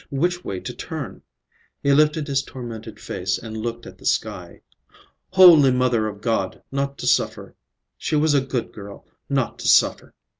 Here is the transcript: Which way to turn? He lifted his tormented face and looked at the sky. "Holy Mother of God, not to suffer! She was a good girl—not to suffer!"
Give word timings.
Which 0.09 0.43
way 0.43 0.59
to 0.59 0.73
turn? 0.73 1.21
He 1.83 1.93
lifted 1.93 2.25
his 2.27 2.41
tormented 2.41 2.99
face 2.99 3.37
and 3.37 3.55
looked 3.55 3.85
at 3.85 3.99
the 3.99 4.05
sky. 4.07 4.61
"Holy 5.29 5.69
Mother 5.71 6.07
of 6.07 6.21
God, 6.21 6.63
not 6.71 6.97
to 6.97 7.05
suffer! 7.05 7.53
She 7.99 8.15
was 8.15 8.33
a 8.33 8.41
good 8.41 8.71
girl—not 8.73 9.59
to 9.59 9.67
suffer!" 9.67 10.15